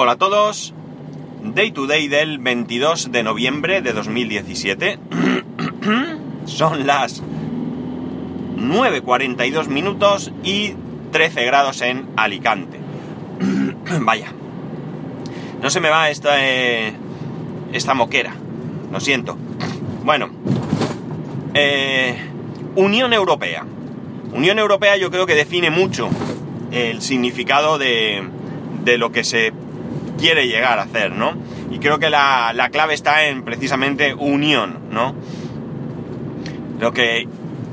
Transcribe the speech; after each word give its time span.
Hola 0.00 0.12
a 0.12 0.16
todos. 0.16 0.74
Day 1.42 1.72
to 1.72 1.88
day 1.88 2.06
del 2.06 2.38
22 2.38 3.10
de 3.10 3.24
noviembre 3.24 3.82
de 3.82 3.92
2017. 3.92 4.96
Son 6.44 6.86
las 6.86 7.20
9.42 7.20 9.66
minutos 9.66 10.30
y 10.44 10.74
13 11.10 11.44
grados 11.46 11.82
en 11.82 12.06
Alicante. 12.14 12.78
Vaya. 14.02 14.32
No 15.60 15.68
se 15.68 15.80
me 15.80 15.90
va 15.90 16.10
esta, 16.10 16.46
eh, 16.46 16.92
esta 17.72 17.94
moquera. 17.94 18.36
Lo 18.92 19.00
siento. 19.00 19.36
Bueno. 20.04 20.30
Eh, 21.54 22.16
Unión 22.76 23.12
Europea. 23.12 23.66
Unión 24.32 24.60
Europea 24.60 24.96
yo 24.96 25.10
creo 25.10 25.26
que 25.26 25.34
define 25.34 25.70
mucho 25.70 26.08
el 26.70 27.02
significado 27.02 27.78
de, 27.78 28.22
de 28.84 28.96
lo 28.96 29.10
que 29.10 29.24
se 29.24 29.52
quiere 30.18 30.48
llegar 30.48 30.78
a 30.78 30.82
hacer, 30.82 31.12
¿no? 31.12 31.34
Y 31.70 31.78
creo 31.78 31.98
que 31.98 32.10
la, 32.10 32.52
la 32.54 32.70
clave 32.70 32.94
está 32.94 33.26
en 33.26 33.42
precisamente 33.44 34.14
unión, 34.14 34.78
¿no? 34.90 35.14
Lo 36.80 36.92
que 36.92 37.26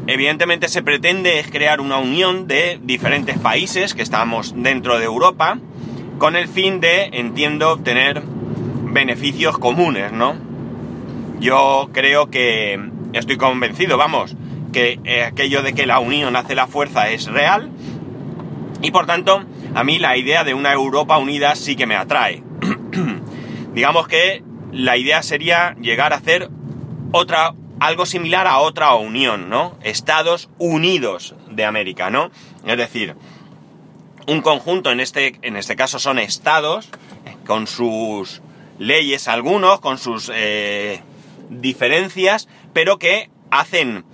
evidentemente 0.07 0.67
se 0.67 0.83
pretende 0.83 1.39
es 1.39 1.49
crear 1.49 1.81
una 1.81 1.97
unión 1.97 2.47
de 2.47 2.79
diferentes 2.81 3.37
países 3.37 3.93
que 3.93 4.01
estamos 4.01 4.53
dentro 4.55 4.99
de 4.99 5.05
Europa 5.05 5.57
con 6.17 6.35
el 6.35 6.47
fin 6.47 6.79
de, 6.79 7.09
entiendo, 7.13 7.71
obtener 7.71 8.21
beneficios 8.95 9.57
comunes, 9.57 10.11
¿no? 10.11 10.35
Yo 11.39 11.89
creo 11.91 12.29
que 12.29 12.79
estoy 13.13 13.37
convencido, 13.37 13.97
vamos, 13.97 14.35
que 14.71 14.99
eh, 15.03 15.23
aquello 15.23 15.61
de 15.61 15.73
que 15.73 15.85
la 15.85 15.99
unión 15.99 16.35
hace 16.35 16.55
la 16.55 16.67
fuerza 16.67 17.09
es 17.09 17.27
real 17.27 17.69
y 18.81 18.91
por 18.91 19.05
tanto 19.05 19.43
a 19.75 19.83
mí 19.83 19.99
la 19.99 20.15
idea 20.17 20.43
de 20.43 20.53
una 20.53 20.71
Europa 20.71 21.17
unida 21.17 21.55
sí 21.55 21.75
que 21.75 21.85
me 21.85 21.95
atrae. 21.95 22.41
Digamos 23.73 24.07
que 24.07 24.41
la 24.71 24.97
idea 24.97 25.21
sería 25.21 25.75
llegar 25.81 26.13
a 26.13 26.17
hacer 26.17 26.49
otra 27.11 27.53
algo 27.79 28.05
similar 28.05 28.47
a 28.47 28.59
otra 28.59 28.95
unión, 28.95 29.49
¿no? 29.49 29.77
Estados 29.83 30.49
Unidos 30.57 31.35
de 31.51 31.65
América, 31.65 32.09
¿no? 32.09 32.31
Es 32.65 32.77
decir, 32.77 33.15
un 34.27 34.41
conjunto, 34.41 34.91
en 34.91 35.01
este, 35.01 35.37
en 35.41 35.57
este 35.57 35.75
caso 35.75 35.99
son 35.99 36.19
estados, 36.19 36.89
con 37.45 37.67
sus 37.67 38.41
leyes 38.79 39.27
algunos, 39.27 39.81
con 39.81 39.97
sus 39.97 40.31
eh, 40.33 41.01
diferencias, 41.49 42.47
pero 42.73 42.97
que 42.97 43.29
hacen 43.51 44.05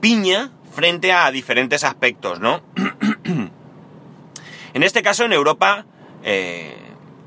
piña 0.00 0.52
frente 0.72 1.12
a 1.12 1.30
diferentes 1.32 1.82
aspectos, 1.82 2.38
¿no? 2.38 2.62
en 4.74 4.82
este 4.82 5.02
caso, 5.02 5.24
en 5.24 5.32
Europa, 5.32 5.86
eh, 6.22 6.76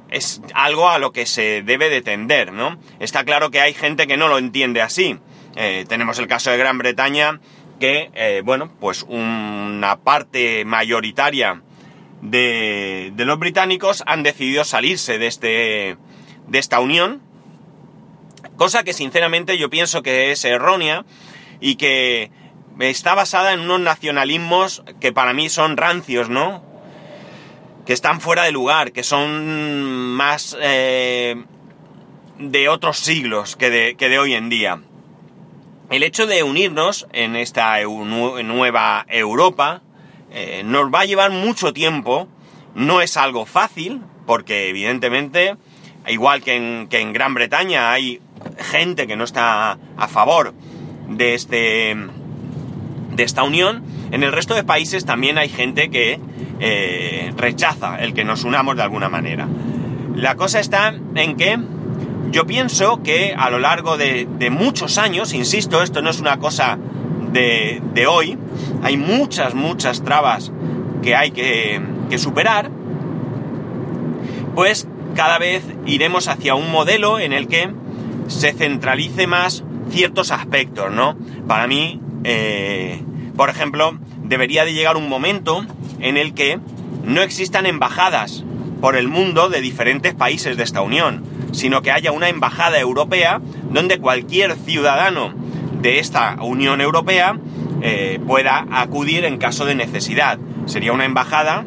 es 0.09 0.41
algo 0.53 0.89
a 0.89 0.99
lo 0.99 1.11
que 1.11 1.25
se 1.25 1.63
debe 1.63 1.89
de 1.89 2.01
tender, 2.01 2.53
¿no? 2.53 2.77
Está 2.99 3.25
claro 3.25 3.51
que 3.51 3.61
hay 3.61 3.73
gente 3.73 4.07
que 4.07 4.17
no 4.17 4.27
lo 4.27 4.37
entiende 4.37 4.81
así. 4.81 5.17
Eh, 5.55 5.85
tenemos 5.87 6.19
el 6.19 6.27
caso 6.27 6.51
de 6.51 6.57
Gran 6.57 6.77
Bretaña, 6.77 7.39
que, 7.79 8.11
eh, 8.13 8.41
bueno, 8.45 8.71
pues 8.79 9.03
una 9.03 9.99
parte 10.03 10.65
mayoritaria 10.65 11.61
de, 12.21 13.11
de, 13.15 13.25
los 13.25 13.39
británicos 13.39 14.03
han 14.05 14.23
decidido 14.23 14.63
salirse 14.63 15.17
de, 15.17 15.27
este, 15.27 15.97
de 16.47 16.59
esta 16.59 16.79
unión, 16.79 17.21
cosa 18.55 18.83
que 18.83 18.93
sinceramente 18.93 19.57
yo 19.57 19.69
pienso 19.69 20.03
que 20.03 20.31
es 20.31 20.45
errónea 20.45 21.05
y 21.59 21.75
que 21.75 22.31
está 22.79 23.15
basada 23.15 23.53
en 23.53 23.61
unos 23.61 23.81
nacionalismos 23.81 24.83
que 24.99 25.11
para 25.11 25.33
mí 25.33 25.49
son 25.49 25.75
rancios, 25.77 26.29
¿no? 26.29 26.72
Que 27.85 27.93
están 27.93 28.21
fuera 28.21 28.43
de 28.43 28.51
lugar, 28.51 28.91
que 28.91 29.03
son 29.03 30.13
más 30.13 30.55
eh, 30.61 31.43
de 32.39 32.69
otros 32.69 32.97
siglos 32.97 33.55
que 33.55 33.69
de, 33.69 33.95
que 33.95 34.09
de 34.09 34.19
hoy 34.19 34.33
en 34.33 34.49
día. 34.49 34.81
El 35.89 36.03
hecho 36.03 36.25
de 36.25 36.43
unirnos 36.43 37.07
en 37.11 37.35
esta 37.35 37.79
nueva 37.83 39.05
Europa 39.09 39.81
eh, 40.31 40.63
nos 40.65 40.91
va 40.91 41.01
a 41.01 41.05
llevar 41.05 41.31
mucho 41.31 41.73
tiempo, 41.73 42.27
no 42.73 43.01
es 43.01 43.17
algo 43.17 43.45
fácil, 43.45 44.01
porque 44.25 44.69
evidentemente, 44.69 45.55
igual 46.07 46.41
que 46.41 46.55
en, 46.55 46.87
que 46.87 46.99
en, 46.99 47.13
Gran 47.13 47.35
Bretaña 47.35 47.91
hay 47.91 48.19
gente 48.57 49.05
que 49.05 49.15
no 49.15 49.23
está 49.23 49.77
a 49.95 50.07
favor 50.07 50.55
de, 51.09 51.35
este, 51.35 51.95
de 53.11 53.23
esta 53.23 53.43
unión, 53.43 53.83
en 54.11 54.23
el 54.23 54.31
resto 54.31 54.55
de 54.55 54.63
países 54.63 55.05
también 55.05 55.37
hay 55.37 55.49
gente 55.49 55.91
que 55.91 56.19
eh, 56.59 57.33
rechaza 57.35 57.97
el 57.97 58.13
que 58.13 58.23
nos 58.23 58.43
unamos 58.43 58.75
de 58.75 58.83
alguna 58.83 59.09
manera. 59.09 59.47
La 60.15 60.35
cosa 60.35 60.59
está 60.59 60.93
en 61.15 61.35
que 61.35 61.57
yo 62.33 62.47
pienso 62.47 63.03
que 63.03 63.35
a 63.37 63.51
lo 63.51 63.59
largo 63.59 63.95
de, 63.95 64.27
muchos 64.51 64.97
años, 64.97 65.33
insisto, 65.33 65.83
esto 65.83 66.01
no 66.01 66.09
es 66.09 66.19
una 66.19 66.39
cosa 66.39 66.79
de, 67.31 68.07
hoy, 68.07 68.37
hay 68.81 68.97
muchas, 68.97 69.53
muchas 69.53 70.03
trabas 70.03 70.51
que 71.03 71.15
hay 71.15 71.31
que, 71.31 71.79
superar, 72.17 72.69
pues 74.55 74.87
cada 75.15 75.37
vez 75.37 75.63
iremos 75.85 76.27
hacia 76.27 76.55
un 76.55 76.71
modelo 76.71 77.19
en 77.19 77.33
el 77.33 77.47
que 77.47 77.71
se 78.27 78.53
centralice 78.53 79.27
más 79.27 79.63
ciertos 79.89 80.31
aspectos, 80.31 80.91
¿no? 80.91 81.15
Para 81.47 81.67
mí, 81.67 81.99
eh, 82.23 83.01
por 83.35 83.49
ejemplo, 83.49 83.97
debería 84.23 84.65
de 84.65 84.73
llegar 84.73 84.97
un 84.97 85.09
momento 85.09 85.65
en 86.03 86.17
el 86.17 86.33
que 86.33 86.59
no 87.03 87.21
existan 87.21 87.65
embajadas 87.65 88.43
por 88.81 88.95
el 88.95 89.07
mundo 89.07 89.49
de 89.49 89.61
diferentes 89.61 90.13
países 90.13 90.57
de 90.57 90.63
esta 90.63 90.81
unión, 90.81 91.23
sino 91.53 91.81
que 91.81 91.91
haya 91.91 92.11
una 92.11 92.29
embajada 92.29 92.79
europea 92.79 93.41
donde 93.71 93.99
cualquier 93.99 94.55
ciudadano 94.55 95.33
de 95.81 95.99
esta 95.99 96.37
Unión 96.41 96.81
Europea 96.81 97.39
eh, 97.81 98.19
pueda 98.27 98.65
acudir 98.71 99.25
en 99.25 99.37
caso 99.37 99.65
de 99.65 99.75
necesidad. 99.75 100.37
Sería 100.65 100.93
una 100.93 101.05
embajada, 101.05 101.65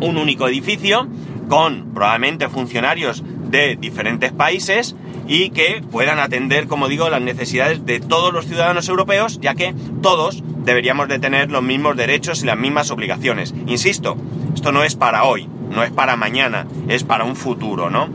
un 0.00 0.16
único 0.16 0.48
edificio, 0.48 1.08
con 1.48 1.92
probablemente 1.92 2.48
funcionarios 2.48 3.22
de 3.50 3.76
diferentes 3.76 4.32
países 4.32 4.96
y 5.26 5.50
que 5.50 5.82
puedan 5.90 6.18
atender, 6.18 6.66
como 6.66 6.88
digo, 6.88 7.08
las 7.10 7.22
necesidades 7.22 7.84
de 7.86 8.00
todos 8.00 8.32
los 8.32 8.46
ciudadanos 8.46 8.88
europeos, 8.88 9.40
ya 9.40 9.54
que 9.54 9.74
todos 10.02 10.42
deberíamos 10.64 11.08
de 11.08 11.18
tener 11.18 11.50
los 11.50 11.62
mismos 11.62 11.96
derechos 11.96 12.42
y 12.42 12.46
las 12.46 12.58
mismas 12.58 12.90
obligaciones. 12.90 13.54
Insisto, 13.66 14.16
esto 14.54 14.72
no 14.72 14.82
es 14.82 14.96
para 14.96 15.24
hoy, 15.24 15.48
no 15.70 15.82
es 15.82 15.90
para 15.90 16.16
mañana, 16.16 16.66
es 16.88 17.04
para 17.04 17.24
un 17.24 17.36
futuro, 17.36 17.90
¿no? 17.90 18.08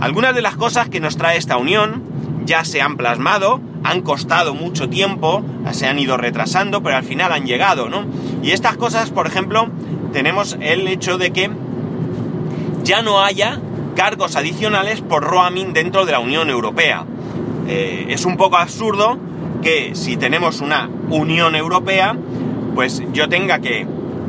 Algunas 0.00 0.34
de 0.34 0.42
las 0.42 0.56
cosas 0.56 0.88
que 0.88 1.00
nos 1.00 1.16
trae 1.16 1.38
esta 1.38 1.56
unión 1.56 2.02
ya 2.44 2.64
se 2.64 2.82
han 2.82 2.96
plasmado, 2.96 3.60
han 3.84 4.02
costado 4.02 4.54
mucho 4.54 4.88
tiempo, 4.88 5.44
se 5.72 5.86
han 5.86 5.98
ido 5.98 6.16
retrasando, 6.16 6.82
pero 6.82 6.96
al 6.96 7.04
final 7.04 7.32
han 7.32 7.46
llegado, 7.46 7.88
¿no? 7.88 8.04
Y 8.42 8.50
estas 8.50 8.76
cosas, 8.76 9.10
por 9.10 9.26
ejemplo, 9.26 9.68
tenemos 10.12 10.56
el 10.60 10.88
hecho 10.88 11.18
de 11.18 11.32
que 11.32 11.50
ya 12.84 13.02
no 13.02 13.20
haya 13.20 13.60
cargos 13.94 14.36
adicionales 14.36 15.00
por 15.00 15.22
roaming 15.22 15.72
dentro 15.72 16.04
de 16.04 16.12
la 16.12 16.18
Unión 16.18 16.50
Europea. 16.50 17.04
Eh, 17.68 18.06
es 18.08 18.24
un 18.24 18.36
poco 18.36 18.56
absurdo 18.56 19.18
que 19.62 19.94
si 19.94 20.16
tenemos 20.16 20.60
una 20.60 20.90
Unión 21.08 21.54
Europea, 21.54 22.16
pues 22.74 23.02
yo 23.12 23.28
tenga 23.28 23.60
que 23.60 23.86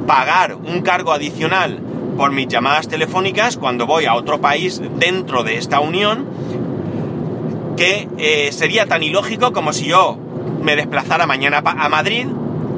pagar 0.08 0.56
un 0.56 0.82
cargo 0.82 1.12
adicional 1.12 1.80
por 2.18 2.32
mis 2.32 2.48
llamadas 2.48 2.88
telefónicas 2.88 3.58
cuando 3.58 3.88
voy 3.88 4.06
a 4.06 4.14
otro 4.14 4.40
país 4.40 4.82
dentro 5.00 5.44
de 5.44 5.58
esta 5.58 5.80
unión, 5.80 6.26
que 7.76 8.08
eh, 8.18 8.52
sería 8.52 8.86
tan 8.86 9.02
ilógico 9.02 9.52
como 9.52 9.74
si 9.74 9.86
yo 9.86 10.18
me 10.62 10.76
desplazara 10.76 11.26
mañana 11.26 11.62
a 11.66 11.90
Madrid 11.90 12.28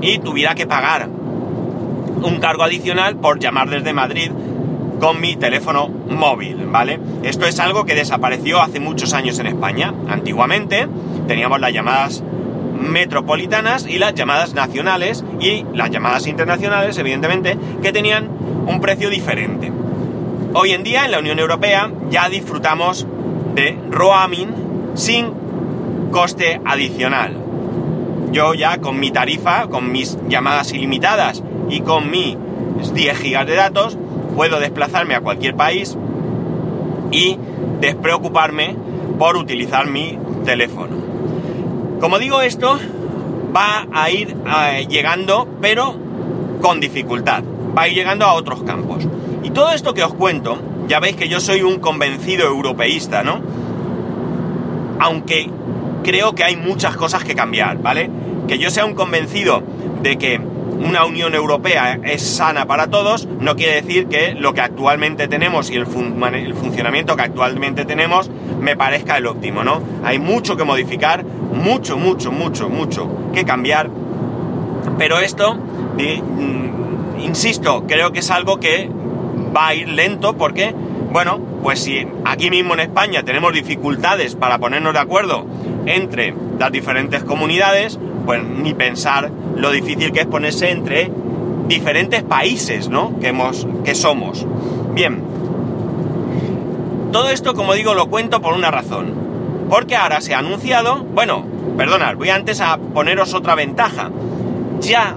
y 0.01 0.19
tuviera 0.19 0.55
que 0.55 0.65
pagar 0.65 1.09
un 1.09 2.39
cargo 2.39 2.63
adicional 2.63 3.17
por 3.17 3.39
llamar 3.39 3.69
desde 3.69 3.93
Madrid 3.93 4.31
con 4.99 5.19
mi 5.19 5.35
teléfono 5.35 5.89
móvil, 5.89 6.67
¿vale? 6.67 6.99
Esto 7.23 7.45
es 7.45 7.59
algo 7.59 7.85
que 7.85 7.95
desapareció 7.95 8.61
hace 8.61 8.79
muchos 8.79 9.13
años 9.13 9.37
en 9.39 9.47
España. 9.47 9.93
Antiguamente 10.07 10.87
teníamos 11.27 11.59
las 11.59 11.73
llamadas 11.73 12.23
metropolitanas 12.85 13.85
y 13.87 13.97
las 13.97 14.13
llamadas 14.13 14.53
nacionales 14.53 15.23
y 15.39 15.65
las 15.73 15.89
llamadas 15.89 16.27
internacionales, 16.27 16.97
evidentemente, 16.97 17.57
que 17.81 17.91
tenían 17.91 18.29
un 18.67 18.79
precio 18.81 19.09
diferente. 19.09 19.71
Hoy 20.53 20.71
en 20.71 20.83
día 20.83 21.05
en 21.05 21.11
la 21.11 21.19
Unión 21.19 21.39
Europea 21.39 21.91
ya 22.09 22.29
disfrutamos 22.29 23.05
de 23.55 23.77
roaming 23.89 24.93
sin 24.93 25.31
coste 26.11 26.61
adicional. 26.63 27.35
Yo 28.31 28.53
ya 28.53 28.77
con 28.79 28.99
mi 28.99 29.11
tarifa, 29.11 29.67
con 29.67 29.91
mis 29.91 30.17
llamadas 30.27 30.71
ilimitadas 30.73 31.43
y 31.69 31.81
con 31.81 32.09
mis 32.09 32.37
10 32.93 33.17
gigas 33.17 33.47
de 33.47 33.55
datos, 33.55 33.97
puedo 34.35 34.59
desplazarme 34.59 35.15
a 35.15 35.21
cualquier 35.21 35.55
país 35.55 35.97
y 37.11 37.37
despreocuparme 37.79 38.75
por 39.17 39.37
utilizar 39.37 39.87
mi 39.87 40.17
teléfono. 40.43 40.94
Como 41.99 42.19
digo 42.19 42.41
esto, 42.41 42.77
va 43.55 43.87
a 43.91 44.09
ir 44.09 44.35
eh, 44.45 44.85
llegando, 44.89 45.47
pero 45.61 45.95
con 46.61 46.79
dificultad 46.79 47.43
va 47.77 47.83
a 47.83 47.87
ir 47.87 47.95
llegando 47.95 48.25
a 48.25 48.33
otros 48.33 48.63
campos. 48.63 49.07
Y 49.43 49.51
todo 49.51 49.71
esto 49.71 49.93
que 49.93 50.03
os 50.03 50.13
cuento 50.13 50.57
ya 50.87 50.99
veis 50.99 51.15
que 51.15 51.27
yo 51.27 51.39
soy 51.39 51.61
un 51.61 51.79
convencido 51.79 52.47
europeísta, 52.47 53.23
¿no? 53.23 53.41
Aunque 54.99 55.49
creo 56.03 56.35
que 56.35 56.43
hay 56.43 56.55
muchas 56.55 56.95
cosas 56.95 57.23
que 57.23 57.35
cambiar, 57.35 57.79
¿vale? 57.81 58.09
Que 58.47 58.57
yo 58.57 58.69
sea 58.69 58.85
un 58.85 58.93
convencido 58.93 59.63
de 60.01 60.17
que 60.17 60.39
una 60.79 61.05
Unión 61.05 61.33
Europea 61.33 61.99
es 62.03 62.21
sana 62.21 62.65
para 62.65 62.87
todos, 62.87 63.27
no 63.39 63.55
quiere 63.55 63.81
decir 63.81 64.07
que 64.07 64.33
lo 64.33 64.53
que 64.53 64.61
actualmente 64.61 65.27
tenemos 65.27 65.69
y 65.69 65.75
el, 65.75 65.85
funcionamiento 65.85 67.15
que 67.15 67.23
actualmente 67.23 67.85
tenemos 67.85 68.29
me 68.59 68.75
parezca 68.75 69.17
el 69.17 69.25
óptimo, 69.25 69.63
¿no? 69.63 69.81
Hay 70.03 70.19
mucho 70.19 70.57
que 70.57 70.63
modificar, 70.63 71.25
mucho, 71.55 71.97
mucho, 71.97 72.31
mucho, 72.31 72.69
mucho 72.69 73.09
que 73.33 73.45
cambiar, 73.45 73.89
pero 74.97 75.19
esto, 75.19 75.55
mm, 75.55 77.19
insisto, 77.19 77.85
creo 77.87 78.11
que 78.11 78.19
es 78.19 78.29
algo 78.31 78.59
que 78.59 78.89
va 79.55 79.67
a 79.69 79.75
ir 79.75 79.89
lento 79.89 80.33
porque, 80.37 80.73
bueno, 81.11 81.39
pues 81.63 81.79
si 81.79 82.05
aquí 82.25 82.49
mismo 82.49 82.73
en 82.73 82.81
España 82.81 83.23
tenemos 83.23 83.53
dificultades 83.53 84.35
para 84.35 84.59
ponernos 84.59 84.93
de 84.93 84.99
acuerdo 84.99 85.45
entre 85.85 86.33
las 86.59 86.71
diferentes 86.71 87.23
comunidades, 87.23 87.99
pues 88.25 88.43
ni 88.43 88.73
pensar 88.73 89.31
lo 89.55 89.71
difícil 89.71 90.11
que 90.11 90.21
es 90.21 90.25
ponerse 90.25 90.71
entre 90.71 91.11
diferentes 91.67 92.23
países, 92.23 92.89
¿no? 92.89 93.19
Que, 93.19 93.29
hemos, 93.29 93.67
que 93.83 93.95
somos. 93.95 94.45
Bien. 94.93 95.21
Todo 97.11 97.29
esto, 97.29 97.53
como 97.53 97.73
digo, 97.73 97.93
lo 97.93 98.07
cuento 98.07 98.41
por 98.41 98.53
una 98.53 98.71
razón. 98.71 99.24
Porque 99.69 99.95
ahora 99.95 100.21
se 100.21 100.33
ha 100.33 100.39
anunciado, 100.39 100.97
bueno, 100.97 101.45
perdonad, 101.77 102.15
voy 102.15 102.29
antes 102.29 102.61
a 102.61 102.77
poneros 102.77 103.33
otra 103.33 103.55
ventaja. 103.55 104.11
Ya 104.79 105.15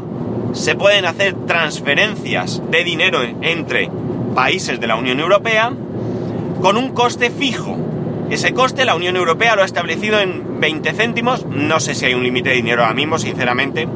se 0.53 0.75
pueden 0.75 1.05
hacer 1.05 1.35
transferencias 1.47 2.63
de 2.71 2.85
dinero 2.85 3.21
entre 3.43 3.91
países 4.35 4.81
de 4.81 4.87
la 4.87 4.97
Unión 4.97 5.21
Europea 5.21 5.73
con 6.61 6.77
un 6.77 6.91
coste 6.91 7.31
fijo. 7.31 7.77
Ese 8.31 8.53
coste 8.53 8.85
la 8.85 8.95
Unión 8.95 9.17
Europea 9.17 9.57
lo 9.57 9.63
ha 9.63 9.65
establecido 9.65 10.21
en 10.21 10.61
20 10.61 10.93
céntimos, 10.93 11.47
no 11.47 11.81
sé 11.81 11.95
si 11.95 12.07
hay 12.07 12.15
un 12.15 12.23
límite 12.23 12.51
de 12.51 12.57
dinero 12.57 12.83
ahora 12.83 12.95
mismo, 12.95 13.19
sinceramente. 13.19 13.89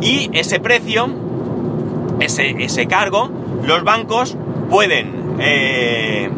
Y 0.00 0.30
ese 0.32 0.58
precio, 0.58 1.08
ese, 2.20 2.50
ese 2.58 2.86
cargo, 2.86 3.30
los 3.64 3.84
bancos 3.84 4.36
pueden, 4.68 5.36
eh, 5.38 6.30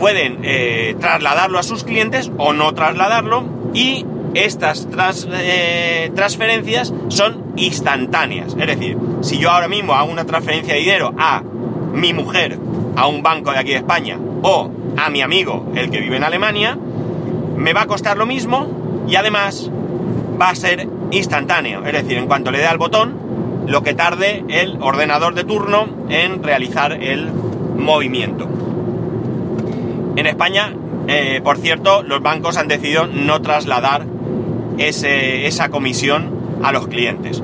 pueden 0.00 0.38
eh, 0.42 0.96
trasladarlo 0.98 1.58
a 1.58 1.62
sus 1.62 1.84
clientes 1.84 2.32
o 2.38 2.54
no 2.54 2.72
trasladarlo 2.72 3.44
y 3.74 4.06
estas 4.34 4.88
eh, 5.32 6.10
transferencias 6.14 6.92
son 7.08 7.52
instantáneas. 7.56 8.56
Es 8.58 8.66
decir, 8.66 8.96
si 9.20 9.38
yo 9.38 9.50
ahora 9.50 9.68
mismo 9.68 9.92
hago 9.92 10.10
una 10.10 10.24
transferencia 10.24 10.74
de 10.74 10.80
dinero 10.80 11.14
a 11.18 11.42
mi 11.92 12.14
mujer 12.14 12.58
a 12.96 13.06
un 13.06 13.22
banco 13.22 13.52
de 13.52 13.58
aquí 13.58 13.70
de 13.70 13.76
España 13.76 14.18
o 14.42 14.70
a 14.96 15.10
mi 15.10 15.20
amigo, 15.20 15.70
el 15.76 15.90
que 15.90 16.00
vive 16.00 16.16
en 16.16 16.24
Alemania, 16.24 16.78
me 17.56 17.74
va 17.74 17.82
a 17.82 17.86
costar 17.86 18.16
lo 18.16 18.24
mismo 18.24 19.04
y 19.06 19.16
además 19.16 19.70
va 20.40 20.48
a 20.48 20.54
ser 20.54 20.88
instantáneo. 21.10 21.84
Es 21.84 21.92
decir, 21.92 22.16
en 22.16 22.26
cuanto 22.26 22.50
le 22.50 22.58
dé 22.58 22.66
al 22.66 22.78
botón, 22.78 23.66
lo 23.66 23.82
que 23.82 23.92
tarde 23.92 24.44
el 24.48 24.78
ordenador 24.80 25.34
de 25.34 25.44
turno 25.44 25.86
en 26.08 26.42
realizar 26.42 26.92
el 26.92 27.30
movimiento. 27.76 28.48
En 30.16 30.26
España, 30.26 30.74
eh, 31.08 31.40
por 31.42 31.58
cierto, 31.58 32.02
los 32.02 32.22
bancos 32.22 32.56
han 32.56 32.68
decidido 32.68 33.06
no 33.06 33.40
trasladar 33.40 34.06
esa 34.78 35.68
comisión 35.68 36.60
a 36.62 36.72
los 36.72 36.88
clientes. 36.88 37.42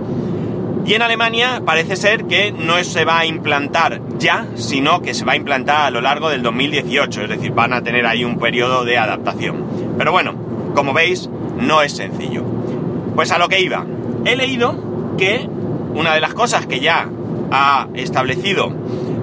Y 0.87 0.95
en 0.95 1.03
Alemania 1.03 1.63
parece 1.67 1.97
ser 1.97 2.27
que 2.27 2.53
no 2.53 2.83
se 2.85 3.05
va 3.05 3.19
a 3.19 3.27
implantar 3.27 4.01
ya, 4.19 4.47
sino 4.55 5.03
que 5.03 5.15
se 5.15 5.25
va 5.25 5.33
a 5.33 5.37
implantar 5.37 5.87
a 5.87 5.91
lo 5.91 6.01
largo 6.01 6.31
del 6.31 6.43
2018, 6.43 7.23
es 7.23 7.29
decir, 7.29 7.51
van 7.51 7.73
a 7.73 7.83
tener 7.83 8.07
ahí 8.07 8.25
un 8.25 8.39
periodo 8.39 8.85
de 8.85 8.97
adaptación. 8.97 9.65
Pero 9.99 10.13
bueno, 10.13 10.35
como 10.77 10.93
veis, 10.93 11.29
no 11.59 11.83
es 11.83 11.93
sencillo. 11.93 12.45
Pues 13.17 13.33
a 13.33 13.39
lo 13.39 13.49
que 13.49 13.61
iba. 13.61 13.85
He 14.25 14.37
leído 14.37 15.15
que 15.19 15.49
una 15.95 16.15
de 16.15 16.21
las 16.21 16.35
cosas 16.35 16.67
que 16.67 16.79
ya 16.79 17.09
ha 17.51 17.89
establecido 17.95 18.73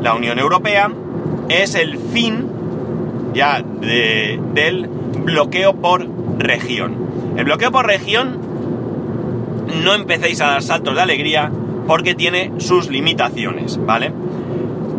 la 0.01 0.15
Unión 0.15 0.39
Europea 0.39 0.91
es 1.47 1.75
el 1.75 1.97
fin 1.97 2.45
ya 3.33 3.61
del 3.61 4.87
bloqueo 4.87 5.73
por 5.75 6.07
región. 6.37 6.95
El 7.37 7.45
bloqueo 7.45 7.71
por 7.71 7.85
región 7.85 8.39
no 9.83 9.93
empecéis 9.93 10.41
a 10.41 10.47
dar 10.47 10.63
saltos 10.63 10.95
de 10.95 11.01
alegría 11.01 11.51
porque 11.87 12.15
tiene 12.15 12.51
sus 12.57 12.89
limitaciones, 12.89 13.79
¿vale? 13.85 14.11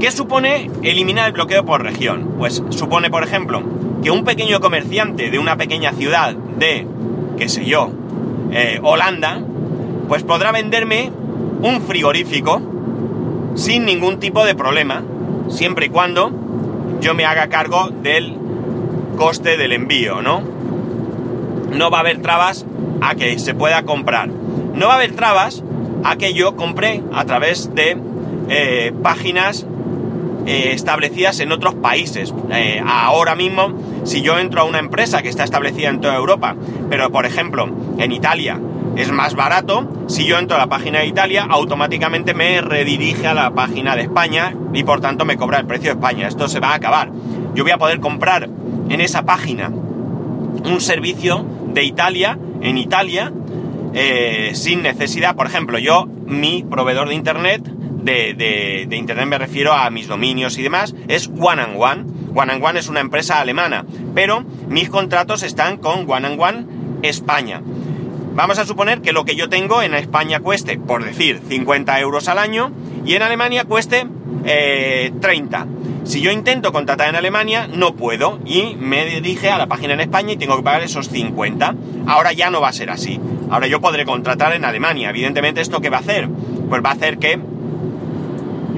¿Qué 0.00 0.10
supone 0.10 0.70
eliminar 0.82 1.28
el 1.28 1.32
bloqueo 1.32 1.64
por 1.64 1.82
región? 1.82 2.34
Pues 2.38 2.62
supone, 2.70 3.10
por 3.10 3.22
ejemplo, 3.22 3.62
que 4.02 4.10
un 4.10 4.24
pequeño 4.24 4.60
comerciante 4.60 5.30
de 5.30 5.38
una 5.38 5.56
pequeña 5.56 5.92
ciudad 5.92 6.34
de, 6.34 6.86
qué 7.38 7.48
sé 7.48 7.64
yo, 7.64 7.90
eh, 8.52 8.80
Holanda, 8.82 9.40
pues 10.08 10.22
podrá 10.22 10.52
venderme 10.52 11.10
un 11.62 11.80
frigorífico 11.80 12.60
sin 13.54 13.84
ningún 13.86 14.18
tipo 14.18 14.44
de 14.44 14.54
problema, 14.54 15.02
siempre 15.48 15.86
y 15.86 15.88
cuando 15.88 16.43
yo 17.00 17.14
me 17.14 17.24
haga 17.24 17.48
cargo 17.48 17.90
del 17.90 18.36
coste 19.16 19.56
del 19.56 19.72
envío, 19.72 20.22
¿no? 20.22 20.42
No 21.70 21.90
va 21.90 21.98
a 21.98 22.00
haber 22.00 22.22
trabas 22.22 22.64
a 23.00 23.14
que 23.14 23.38
se 23.38 23.54
pueda 23.54 23.82
comprar 23.84 24.30
no 24.74 24.88
va 24.88 24.94
a 24.94 24.96
haber 24.96 25.14
trabas 25.14 25.62
a 26.02 26.16
que 26.16 26.34
yo 26.34 26.56
compre 26.56 27.02
a 27.12 27.24
través 27.24 27.74
de 27.74 27.96
eh, 28.48 28.92
páginas 29.02 29.66
eh, 30.46 30.72
establecidas 30.72 31.40
en 31.40 31.52
otros 31.52 31.74
países. 31.74 32.34
Eh, 32.50 32.82
ahora 32.86 33.34
mismo, 33.34 33.72
si 34.04 34.20
yo 34.20 34.38
entro 34.38 34.62
a 34.62 34.64
una 34.64 34.80
empresa 34.80 35.22
que 35.22 35.28
está 35.28 35.44
establecida 35.44 35.88
en 35.88 36.00
toda 36.00 36.16
Europa, 36.16 36.56
pero 36.90 37.10
por 37.10 37.24
ejemplo 37.24 37.68
en 37.98 38.12
Italia 38.12 38.60
es 38.96 39.10
más 39.12 39.34
barato, 39.34 39.88
si 40.08 40.24
yo 40.24 40.38
entro 40.38 40.56
a 40.56 40.60
la 40.60 40.68
página 40.68 41.00
de 41.00 41.06
Italia, 41.06 41.46
automáticamente 41.48 42.34
me 42.34 42.60
redirige 42.60 43.26
a 43.26 43.34
la 43.34 43.50
página 43.50 43.96
de 43.96 44.02
España 44.02 44.54
y 44.72 44.84
por 44.84 45.00
tanto 45.00 45.24
me 45.24 45.36
cobra 45.36 45.58
el 45.58 45.66
precio 45.66 45.90
de 45.90 45.94
España. 45.94 46.28
Esto 46.28 46.48
se 46.48 46.60
va 46.60 46.70
a 46.70 46.74
acabar. 46.74 47.10
Yo 47.54 47.64
voy 47.64 47.72
a 47.72 47.78
poder 47.78 48.00
comprar 48.00 48.48
en 48.88 49.00
esa 49.00 49.24
página 49.24 49.68
un 49.68 50.80
servicio 50.80 51.44
de 51.72 51.84
Italia, 51.84 52.38
en 52.60 52.78
Italia, 52.78 53.32
eh, 53.92 54.52
sin 54.54 54.82
necesidad, 54.82 55.36
por 55.36 55.46
ejemplo, 55.46 55.78
yo, 55.78 56.06
mi 56.26 56.64
proveedor 56.64 57.08
de 57.08 57.14
Internet, 57.14 57.62
de, 57.62 58.88
Internet 58.90 59.26
me 59.26 59.38
refiero 59.38 59.72
a 59.72 59.88
mis 59.90 60.08
dominios 60.08 60.58
y 60.58 60.62
demás, 60.62 60.94
es 61.08 61.28
One 61.28 61.62
and 61.62 61.76
One. 61.76 62.04
One 62.34 62.52
and 62.52 62.64
One 62.64 62.78
es 62.78 62.88
una 62.88 63.00
empresa 63.00 63.40
alemana, 63.40 63.84
pero 64.14 64.44
mis 64.68 64.90
contratos 64.90 65.42
están 65.42 65.78
con 65.78 66.10
One 66.10 66.26
and 66.26 66.40
One 66.40 66.66
España. 67.02 67.62
Vamos 68.34 68.58
a 68.58 68.66
suponer 68.66 69.00
que 69.00 69.12
lo 69.12 69.24
que 69.24 69.36
yo 69.36 69.48
tengo 69.48 69.80
en 69.80 69.94
España 69.94 70.40
cueste, 70.40 70.76
por 70.76 71.04
decir, 71.04 71.40
50 71.48 72.00
euros 72.00 72.26
al 72.26 72.38
año 72.38 72.72
y 73.06 73.14
en 73.14 73.22
Alemania 73.22 73.64
cueste 73.64 74.08
30. 74.44 74.46
Eh, 74.46 75.66
si 76.02 76.20
yo 76.20 76.32
intento 76.32 76.72
contratar 76.72 77.08
en 77.08 77.14
Alemania, 77.14 77.68
no 77.72 77.94
puedo 77.94 78.40
y 78.44 78.74
me 78.74 79.06
dirige 79.06 79.50
a 79.50 79.56
la 79.58 79.68
página 79.68 79.94
en 79.94 80.00
España 80.00 80.32
y 80.32 80.36
tengo 80.36 80.56
que 80.56 80.64
pagar 80.64 80.82
esos 80.82 81.10
50. 81.10 81.76
Ahora 82.08 82.32
ya 82.32 82.50
no 82.50 82.60
va 82.60 82.70
a 82.70 82.72
ser 82.72 82.90
así. 82.90 83.20
Ahora 83.50 83.68
yo 83.68 83.80
podré 83.80 84.04
contratar 84.04 84.52
en 84.52 84.64
Alemania. 84.64 85.10
Evidentemente, 85.10 85.60
¿esto 85.60 85.80
qué 85.80 85.88
va 85.88 85.98
a 85.98 86.00
hacer? 86.00 86.28
Pues 86.68 86.84
va 86.84 86.90
a 86.90 86.94
hacer 86.94 87.18
que 87.18 87.38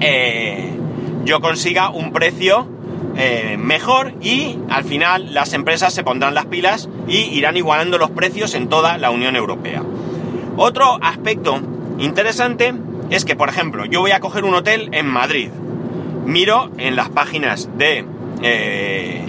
eh, 0.02 0.70
yo 1.24 1.40
consiga 1.40 1.88
un 1.88 2.12
precio 2.12 2.68
eh, 3.16 3.56
mejor 3.58 4.14
y 4.20 4.58
al 4.68 4.84
final 4.84 5.32
las 5.34 5.52
empresas 5.52 5.94
se 5.94 6.04
pondrán 6.04 6.34
las 6.34 6.46
pilas 6.46 6.88
y 7.08 7.16
irán 7.16 7.56
igualando 7.56 7.98
los 7.98 8.10
precios 8.10 8.54
en 8.54 8.68
toda 8.68 8.98
la 8.98 9.10
Unión 9.10 9.36
Europea. 9.36 9.82
Otro 10.56 10.98
aspecto 11.02 11.60
interesante 11.98 12.74
es 13.10 13.24
que, 13.24 13.36
por 13.36 13.48
ejemplo, 13.48 13.84
yo 13.84 14.00
voy 14.00 14.10
a 14.10 14.20
coger 14.20 14.44
un 14.44 14.54
hotel 14.54 14.88
en 14.92 15.06
Madrid 15.06 15.50
miro 16.26 16.70
en 16.76 16.96
las 16.96 17.08
páginas 17.08 17.70
de, 17.78 18.04
eh, 18.42 19.24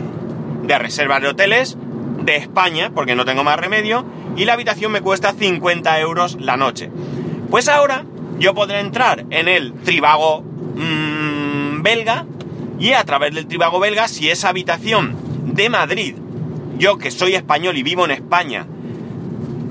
de 0.63 0.77
reservas 0.77 1.21
de 1.21 1.29
hoteles 1.29 1.77
de 2.23 2.35
España, 2.35 2.91
porque 2.93 3.15
no 3.15 3.23
tengo 3.23 3.43
más 3.43 3.57
remedio, 3.57 4.03
y 4.35 4.45
la 4.45 4.53
habitación 4.53 4.91
me 4.91 5.01
cuesta 5.01 5.33
50 5.33 5.99
euros 5.99 6.37
la 6.41 6.57
noche. 6.57 6.89
Pues 7.49 7.69
ahora 7.69 8.03
yo 8.39 8.53
podré 8.53 8.79
entrar 8.79 9.25
en 9.29 9.47
el 9.47 9.73
Tribago 9.73 10.41
mm, 10.41 11.81
belga 11.81 12.25
y 12.79 12.93
a 12.93 13.03
través 13.03 13.33
del 13.33 13.47
Tribago 13.47 13.79
belga, 13.79 14.07
si 14.07 14.29
esa 14.29 14.49
habitación 14.49 15.15
de 15.53 15.69
Madrid, 15.69 16.15
yo 16.77 16.97
que 16.97 17.11
soy 17.11 17.35
español 17.35 17.77
y 17.77 17.83
vivo 17.83 18.05
en 18.05 18.11
España, 18.11 18.67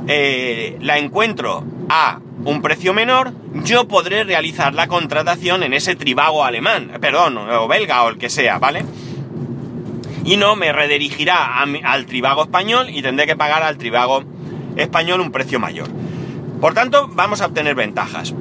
eh, 0.09 0.77
la 0.81 0.99
encuentro 0.99 1.65
a 1.89 2.21
un 2.45 2.63
precio 2.63 2.93
menor, 2.93 3.33
yo 3.65 3.89
podré 3.89 4.25
realizar 4.25 4.75
la 4.75 4.87
contratación 4.87 5.63
en 5.63 5.73
ese 5.73 5.97
tribago 5.97 6.45
alemán, 6.45 6.93
perdón, 7.01 7.39
o 7.39 7.69
belga 7.69 8.05
o 8.05 8.09
el 8.09 8.19
que 8.19 8.31
sea, 8.31 8.59
¿vale? 8.59 8.85
Y 10.25 10.37
no 10.37 10.57
me 10.57 10.73
redirigirá 10.73 11.61
al 11.61 12.07
tribago 12.07 12.43
español 12.43 12.91
y 12.91 13.03
tendré 13.03 13.27
que 13.27 13.37
pagar 13.37 13.63
al 13.63 13.79
tribago 13.79 14.25
español 14.77 15.21
un 15.21 15.33
precio 15.33 15.59
mayor. 15.61 15.89
Por 16.61 16.75
tanto, 16.75 17.09
vamos 17.13 17.41
a 17.41 17.47
obtener 17.47 17.75
ventajas. 17.75 18.35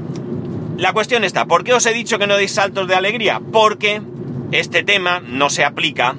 La 0.77 0.93
cuestión 0.93 1.23
está, 1.23 1.45
¿por 1.45 1.63
qué 1.63 1.73
os 1.73 1.85
he 1.85 1.93
dicho 1.93 2.19
que 2.19 2.27
no 2.27 2.37
deis 2.37 2.51
saltos 2.51 2.87
de 2.87 2.95
alegría? 2.95 3.39
Porque 3.51 4.01
este 4.51 4.83
tema 4.83 5.19
no 5.19 5.49
se 5.49 5.63
aplica 5.63 6.15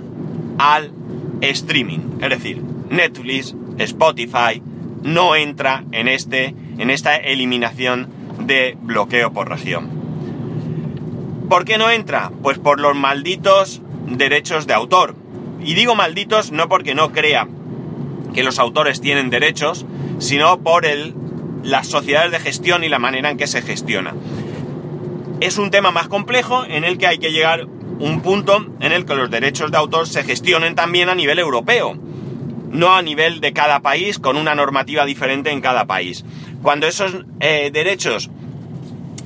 al 0.58 0.92
streaming. 1.40 2.18
Es 2.20 2.30
decir, 2.30 2.62
Netflix, 2.90 3.54
Spotify, 3.78 4.62
no 5.02 5.36
entra 5.36 5.84
en, 5.92 6.08
este, 6.08 6.54
en 6.78 6.90
esta 6.90 7.16
eliminación 7.16 8.08
de 8.40 8.76
bloqueo 8.80 9.32
por 9.32 9.48
región. 9.48 9.88
¿Por 11.48 11.64
qué 11.64 11.78
no 11.78 11.90
entra? 11.90 12.32
Pues 12.42 12.58
por 12.58 12.80
los 12.80 12.96
malditos 12.96 13.80
derechos 14.06 14.66
de 14.66 14.74
autor. 14.74 15.14
Y 15.62 15.74
digo 15.74 15.94
malditos 15.94 16.50
no 16.50 16.68
porque 16.68 16.94
no 16.94 17.12
crea 17.12 17.48
que 18.34 18.42
los 18.42 18.58
autores 18.58 19.00
tienen 19.00 19.30
derechos, 19.30 19.86
sino 20.18 20.60
por 20.60 20.84
el, 20.84 21.14
las 21.62 21.86
sociedades 21.86 22.32
de 22.32 22.40
gestión 22.40 22.84
y 22.84 22.88
la 22.88 22.98
manera 22.98 23.30
en 23.30 23.38
que 23.38 23.46
se 23.46 23.62
gestiona. 23.62 24.14
Es 25.40 25.58
un 25.58 25.70
tema 25.70 25.90
más 25.90 26.08
complejo 26.08 26.64
en 26.64 26.84
el 26.84 26.98
que 26.98 27.06
hay 27.06 27.18
que 27.18 27.30
llegar 27.30 27.66
un 27.98 28.20
punto 28.20 28.66
en 28.80 28.92
el 28.92 29.04
que 29.06 29.14
los 29.14 29.30
derechos 29.30 29.70
de 29.70 29.78
autor 29.78 30.06
se 30.06 30.22
gestionen 30.22 30.74
también 30.74 31.08
a 31.08 31.14
nivel 31.14 31.38
europeo, 31.38 31.96
no 32.70 32.94
a 32.94 33.02
nivel 33.02 33.40
de 33.40 33.52
cada 33.52 33.80
país 33.80 34.18
con 34.18 34.36
una 34.36 34.54
normativa 34.54 35.04
diferente 35.04 35.50
en 35.50 35.60
cada 35.60 35.86
país. 35.86 36.24
Cuando 36.62 36.86
esos 36.86 37.24
eh, 37.40 37.70
derechos 37.72 38.30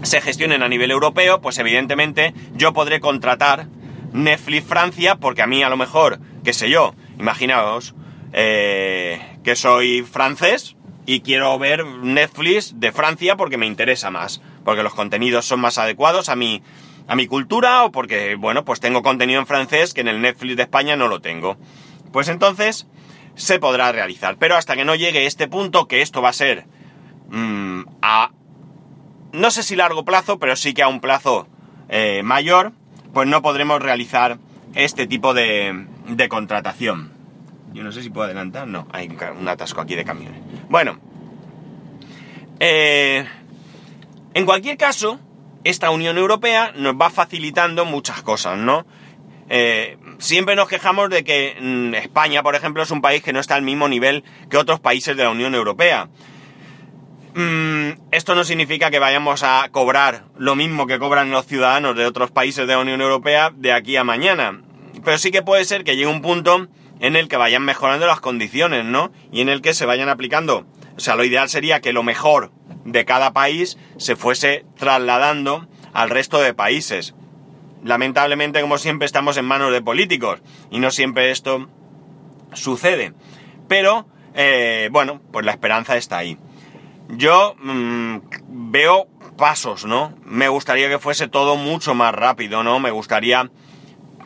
se 0.03 0.21
gestionen 0.21 0.63
a 0.63 0.69
nivel 0.69 0.91
europeo, 0.91 1.41
pues 1.41 1.59
evidentemente 1.59 2.35
yo 2.55 2.73
podré 2.73 3.01
contratar 3.01 3.67
Netflix 4.13 4.67
Francia 4.67 5.17
porque 5.17 5.43
a 5.43 5.47
mí 5.47 5.63
a 5.63 5.69
lo 5.69 5.77
mejor, 5.77 6.21
qué 6.45 6.53
sé 6.53 6.71
yo, 6.71 6.95
imaginaos 7.19 7.95
eh, 8.33 9.21
que 9.43 9.57
soy 9.57 10.03
francés 10.03 10.77
y 11.07 11.21
quiero 11.21 11.59
ver 11.59 11.85
Netflix 11.85 12.79
de 12.79 12.93
Francia 12.93 13.37
porque 13.37 13.57
me 13.57 13.67
interesa 13.67 14.11
más, 14.11 14.41
porque 14.65 14.83
los 14.83 14.95
contenidos 14.95 15.47
son 15.47 15.61
más 15.61 15.79
adecuados 15.79 16.29
a 16.29 16.37
mi 16.37 16.63
a 17.11 17.17
mi 17.17 17.27
cultura 17.27 17.83
o 17.83 17.91
porque, 17.91 18.37
bueno, 18.37 18.65
pues 18.65 18.79
tengo 18.79 19.03
contenido 19.03 19.41
en 19.41 19.47
francés 19.49 19.95
que 19.95 20.01
en 20.01 20.07
el 20.07 20.21
Netflix 20.21 20.57
de 20.57 20.63
España 20.63 20.95
no 20.95 21.09
lo 21.09 21.21
tengo. 21.21 21.57
Pues 22.13 22.29
entonces 22.29 22.87
se 23.35 23.59
podrá 23.59 23.91
realizar. 23.91 24.37
Pero 24.39 24.55
hasta 24.57 24.77
que 24.77 24.85
no 24.85 24.95
llegue 24.95 25.27
este 25.27 25.49
punto, 25.49 25.89
que 25.89 26.03
esto 26.03 26.23
va 26.23 26.29
a 26.29 26.33
ser 26.33 26.67
mm, 27.31 27.81
a... 28.01 28.31
No 29.33 29.51
sé 29.51 29.65
si 29.65 29.75
largo 29.75 30.05
plazo, 30.05 30.39
pero 30.39 30.55
sí 30.55 30.73
que 30.73 30.85
a 30.85 30.89
un 30.89 31.01
plazo 31.01 31.49
eh, 31.89 32.23
mayor, 32.23 32.75
pues 33.13 33.27
no 33.27 33.43
podremos 33.43 33.83
realizar 33.83 34.39
este 34.77 35.09
tipo 35.09 35.35
de, 35.35 35.87
de 36.07 36.29
contratación. 36.29 37.13
Yo 37.73 37.83
no 37.83 37.91
sé 37.91 38.05
si 38.05 38.11
puedo 38.11 38.27
adelantar, 38.27 38.69
no, 38.69 38.87
hay 38.93 39.09
un 39.37 39.49
atasco 39.49 39.81
aquí 39.81 39.97
de 39.97 40.05
camiones. 40.05 40.41
Bueno, 40.69 41.01
eh, 42.61 43.27
en 44.33 44.47
cualquier 44.47 44.77
caso, 44.77 45.19
esta 45.65 45.91
Unión 45.91 46.19
Europea 46.19 46.73
nos 46.77 46.95
va 46.95 47.11
facilitando 47.11 47.85
muchas 47.85 48.23
cosas, 48.23 48.59
¿no? 48.59 48.87
Eh, 49.49 49.99
siempre 50.19 50.55
nos 50.55 50.69
quejamos 50.69 51.11
de 51.11 51.25
que 51.25 51.57
mm, 51.61 51.95
España, 51.95 52.43
por 52.43 52.55
ejemplo, 52.55 52.83
es 52.83 52.91
un 52.91 53.03
país 53.03 53.23
que 53.23 53.33
no 53.33 53.41
está 53.41 53.57
al 53.57 53.63
mismo 53.63 53.89
nivel 53.89 54.23
que 54.49 54.57
otros 54.57 54.79
países 54.79 55.17
de 55.17 55.25
la 55.25 55.31
Unión 55.31 55.55
Europea. 55.55 56.09
Mm, 57.35 57.91
esto 58.13 58.35
no 58.35 58.45
significa 58.45 58.91
que 58.91 58.99
vayamos 58.99 59.43
a 59.43 59.69
cobrar 59.71 60.25
lo 60.37 60.55
mismo 60.55 60.87
que 60.87 60.99
cobran 60.99 61.31
los 61.31 61.47
ciudadanos 61.47 61.97
de 61.97 62.07
otros 62.07 62.31
países 62.31 62.67
de 62.67 62.75
la 62.75 62.81
Unión 62.81 63.01
Europea 63.01 63.51
de 63.55 63.73
aquí 63.73 63.97
a 63.97 64.05
mañana. 64.05 64.63
Pero 65.05 65.19
sí 65.19 65.31
que 65.31 65.43
puede 65.43 65.65
ser 65.65 65.85
que 65.85 65.97
llegue 65.97 66.09
un 66.09 66.23
punto 66.23 66.69
en 67.01 67.17
el 67.17 67.29
que 67.29 67.37
vayan 67.37 67.65
mejorando 67.65 68.07
las 68.07 68.21
condiciones, 68.21 68.85
¿no? 68.85 69.11
Y 69.33 69.41
en 69.41 69.49
el 69.49 69.63
que 69.63 69.75
se 69.75 69.87
vayan 69.87 70.09
aplicando. 70.09 70.67
O 70.97 71.01
sea, 71.01 71.17
lo 71.17 71.25
ideal 71.25 71.49
sería 71.49 71.81
que 71.81 71.93
lo 71.93 72.03
mejor 72.03 72.53
de 72.85 73.05
cada 73.05 73.33
país 73.33 73.79
se 73.97 74.17
fuese 74.17 74.65
trasladando 74.77 75.69
al 75.93 76.11
resto 76.11 76.41
de 76.41 76.55
países. 76.55 77.15
Lamentablemente, 77.85 78.61
como 78.61 78.79
siempre, 78.79 79.07
estamos 79.07 79.37
en 79.37 79.45
manos 79.45 79.73
de 79.73 79.83
políticos 79.83 80.41
y 80.71 80.81
no 80.81 80.91
siempre 80.91 81.31
esto 81.31 81.69
sucede. 82.53 83.15
Pero, 83.69 84.07
eh, 84.35 84.89
bueno, 84.93 85.21
pues 85.33 85.45
la 85.47 85.53
esperanza 85.53 85.97
está 85.97 86.19
ahí. 86.19 86.37
Yo 87.09 87.55
mm, 87.63 88.19
veo 88.49 89.09
pasos, 89.37 89.85
¿no? 89.85 90.15
Me 90.25 90.49
gustaría 90.49 90.89
que 90.89 90.99
fuese 90.99 91.27
todo 91.27 91.57
mucho 91.57 91.95
más 91.95 92.15
rápido, 92.15 92.63
¿no? 92.63 92.79
Me 92.79 92.91
gustaría 92.91 93.51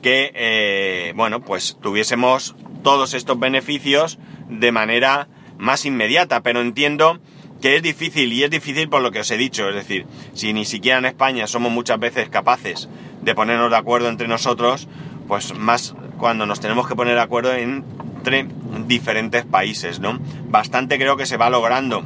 que, 0.02 0.32
eh, 0.34 1.12
bueno, 1.14 1.40
pues 1.40 1.78
tuviésemos 1.80 2.56
todos 2.82 3.14
estos 3.14 3.38
beneficios 3.38 4.18
de 4.48 4.72
manera 4.72 5.28
más 5.56 5.86
inmediata, 5.86 6.42
pero 6.42 6.60
entiendo 6.60 7.20
que 7.64 7.76
es 7.76 7.82
difícil 7.82 8.30
y 8.30 8.44
es 8.44 8.50
difícil 8.50 8.90
por 8.90 9.00
lo 9.00 9.10
que 9.10 9.20
os 9.20 9.30
he 9.30 9.38
dicho, 9.38 9.66
es 9.70 9.74
decir, 9.74 10.04
si 10.34 10.52
ni 10.52 10.66
siquiera 10.66 10.98
en 10.98 11.06
España 11.06 11.46
somos 11.46 11.72
muchas 11.72 11.98
veces 11.98 12.28
capaces 12.28 12.90
de 13.22 13.34
ponernos 13.34 13.70
de 13.70 13.76
acuerdo 13.78 14.10
entre 14.10 14.28
nosotros, 14.28 14.86
pues 15.26 15.54
más 15.56 15.94
cuando 16.18 16.44
nos 16.44 16.60
tenemos 16.60 16.86
que 16.86 16.94
poner 16.94 17.14
de 17.14 17.22
acuerdo 17.22 17.54
entre 17.54 18.48
diferentes 18.86 19.46
países, 19.46 19.98
¿no? 19.98 20.18
Bastante 20.46 20.98
creo 20.98 21.16
que 21.16 21.24
se 21.24 21.38
va 21.38 21.48
logrando 21.48 22.04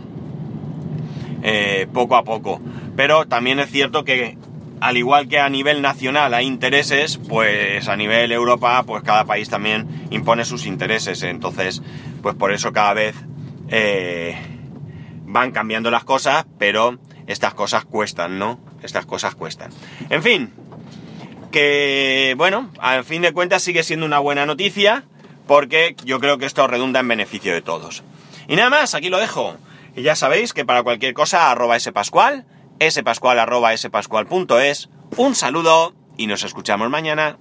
eh, 1.43 1.89
poco 1.93 2.15
a 2.15 2.23
poco, 2.23 2.61
pero 2.95 3.27
también 3.27 3.59
es 3.59 3.69
cierto 3.69 4.05
que 4.05 4.39
al 4.81 4.97
igual 4.97 5.27
que 5.27 5.41
a 5.41 5.49
nivel 5.49 5.83
nacional 5.83 6.35
hay 6.35 6.47
intereses, 6.47 7.19
pues 7.29 7.89
a 7.89 7.97
nivel 7.97 8.31
Europa, 8.31 8.85
pues 8.87 9.03
cada 9.03 9.25
país 9.25 9.49
también 9.49 10.07
impone 10.13 10.45
sus 10.45 10.67
intereses, 10.67 11.25
entonces, 11.25 11.83
pues 12.23 12.37
por 12.37 12.53
eso 12.53 12.73
cada 12.73 12.95
vez 12.95 13.17
eh, 13.71 14.37
van 15.29 15.53
cambiando 15.53 15.91
las 15.91 16.05
cosas, 16.05 16.47
pero 16.59 16.99
estas 17.27 17.55
cosas 17.55 17.85
cuestan, 17.85 18.39
¿no? 18.39 18.59
Estas 18.83 19.07
cosas 19.07 19.35
cuestan. 19.35 19.71
En 20.11 20.23
fin, 20.23 20.53
que 21.53 22.35
bueno, 22.37 22.71
al 22.81 23.05
fin 23.05 23.23
de 23.23 23.33
cuentas 23.33 23.63
sigue 23.63 23.83
siendo 23.83 24.07
una 24.07 24.19
buena 24.19 24.47
noticia, 24.47 25.05
porque 25.47 25.95
yo 26.05 26.19
creo 26.21 26.39
que 26.39 26.47
esto 26.47 26.67
redunda 26.67 27.01
en 27.01 27.09
beneficio 27.09 27.53
de 27.53 27.63
todos. 27.63 28.03
Y 28.49 28.57
nada 28.57 28.71
más, 28.71 28.95
aquí 28.95 29.11
lo 29.11 29.19
dejo. 29.19 29.57
Y 29.95 30.03
ya 30.03 30.17
sabéis 30.17 30.53
que 30.53 30.65
para 30.65 30.83
cualquier 30.83 31.15
cosa, 31.15 31.51
arroba 31.51 31.79
spascual, 31.79 32.47
spascual 32.91 33.39
arroba 33.39 33.77
spascual.es, 33.77 34.89
un 35.17 35.35
saludo 35.35 35.95
y 36.17 36.27
nos 36.27 36.43
escuchamos 36.43 36.89
mañana. 36.89 37.39